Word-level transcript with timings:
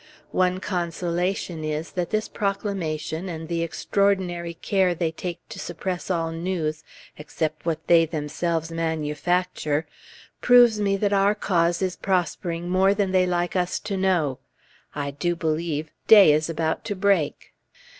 One 0.31 0.59
consolation 0.59 1.63
is, 1.63 1.91
that 1.91 2.09
this 2.09 2.27
proclamation, 2.27 3.29
and 3.29 3.47
the 3.47 3.61
extraordinary 3.61 4.55
care 4.55 4.95
they 4.95 5.11
take 5.11 5.47
to 5.49 5.59
suppress 5.59 6.09
all 6.09 6.31
news 6.31 6.83
except 7.19 7.67
what 7.67 7.85
they 7.85 8.07
themselves 8.07 8.71
manufacture, 8.71 9.85
proves 10.41 10.79
me 10.81 10.97
our 11.03 11.35
cause 11.35 11.83
is 11.83 11.95
prospering 11.97 12.67
more 12.67 12.95
than 12.95 13.11
they 13.11 13.27
like 13.27 13.55
us 13.55 13.79
to 13.81 13.95
know. 13.95 14.39
I 14.95 15.11
do 15.11 15.35
believe 15.35 15.91
day 16.07 16.33
is 16.33 16.49
about 16.49 16.83
to 16.85 16.95
break! 16.95 17.53